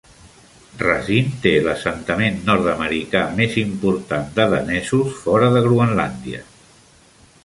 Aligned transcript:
Racine 0.83 1.35
té 1.43 1.51
l'assentament 1.65 2.39
nord-americà 2.47 3.21
més 3.41 3.59
important 3.65 4.25
de 4.39 4.47
danesos 4.55 5.13
fora 5.27 5.51
de 5.57 5.63
Groenlàndia. 5.67 6.43